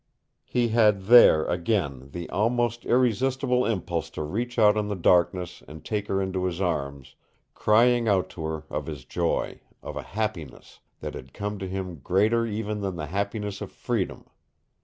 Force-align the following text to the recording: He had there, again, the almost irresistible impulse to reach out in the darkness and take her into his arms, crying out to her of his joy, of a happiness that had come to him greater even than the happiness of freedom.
He 0.47 0.69
had 0.69 1.03
there, 1.03 1.45
again, 1.45 2.09
the 2.09 2.27
almost 2.31 2.85
irresistible 2.85 3.67
impulse 3.67 4.09
to 4.17 4.23
reach 4.23 4.57
out 4.57 4.75
in 4.75 4.87
the 4.87 4.95
darkness 4.95 5.61
and 5.67 5.85
take 5.85 6.07
her 6.07 6.19
into 6.19 6.45
his 6.45 6.59
arms, 6.59 7.13
crying 7.53 8.07
out 8.07 8.27
to 8.29 8.41
her 8.45 8.63
of 8.71 8.87
his 8.87 9.05
joy, 9.05 9.61
of 9.83 9.95
a 9.95 10.01
happiness 10.17 10.79
that 11.01 11.13
had 11.13 11.35
come 11.35 11.59
to 11.59 11.67
him 11.67 11.99
greater 11.99 12.47
even 12.47 12.81
than 12.81 12.95
the 12.95 13.05
happiness 13.13 13.61
of 13.61 13.71
freedom. 13.71 14.25